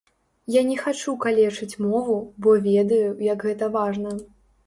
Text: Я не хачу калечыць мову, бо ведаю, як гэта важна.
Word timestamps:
Я 0.53 0.61
не 0.69 0.75
хачу 0.83 1.11
калечыць 1.25 1.79
мову, 1.85 2.15
бо 2.45 2.55
ведаю, 2.69 3.07
як 3.27 3.47
гэта 3.51 3.67
важна. 3.79 4.17